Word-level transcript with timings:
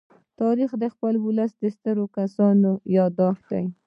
تاریخ 0.41 0.69
د 0.81 0.83
خپل 0.93 1.13
ولس 1.25 1.51
د 1.61 1.65
سترو 1.75 2.05
کسانو 2.17 2.71
يادښت 2.97 3.43
دی. 3.51 3.65